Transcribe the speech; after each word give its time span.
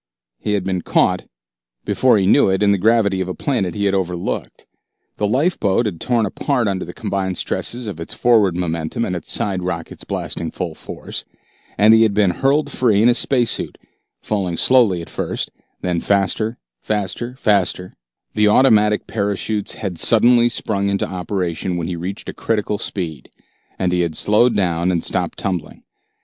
He 0.39 0.53
had 0.53 0.63
been 0.63 0.81
caught, 0.81 1.27
before 1.85 2.17
he 2.17 2.25
knew 2.25 2.49
it, 2.49 2.63
in 2.63 2.71
the 2.71 2.79
gravity 2.79 3.21
of 3.21 3.27
a 3.27 3.35
planet 3.35 3.75
he 3.75 3.85
had 3.85 3.93
overlooked. 3.93 4.65
The 5.17 5.27
lifeboat 5.27 5.85
had 5.85 6.01
torn 6.01 6.25
apart 6.25 6.67
under 6.67 6.83
the 6.83 6.91
combined 6.91 7.37
stresses 7.37 7.85
of 7.85 7.99
its 7.99 8.15
forward 8.15 8.57
momentum 8.57 9.05
and 9.05 9.13
its 9.15 9.31
side 9.31 9.61
rockets 9.61 10.03
blasting 10.03 10.49
full 10.49 10.73
force, 10.73 11.23
and 11.77 11.93
he 11.93 12.01
had 12.01 12.15
been 12.15 12.31
hurled 12.31 12.71
free 12.71 13.03
in 13.03 13.09
his 13.09 13.19
space 13.19 13.51
suit, 13.51 13.77
falling 14.19 14.57
slowly 14.57 15.03
at 15.03 15.09
first, 15.11 15.51
then 15.81 15.99
faster, 15.99 16.57
faster, 16.81 17.35
faster 17.35 17.93
The 18.33 18.47
automatic 18.47 19.05
parachutes 19.05 19.75
had 19.75 19.99
suddenly 19.99 20.49
sprung 20.49 20.89
into 20.89 21.07
operation 21.07 21.77
when 21.77 21.85
he 21.85 21.95
reached 21.95 22.27
a 22.27 22.33
critical 22.33 22.79
speed, 22.79 23.29
and 23.77 23.93
he 23.93 23.99
had 24.01 24.15
slowed 24.17 24.55
down 24.55 24.89
and 24.91 25.03
stopped 25.03 25.37
tumbling. 25.37 25.83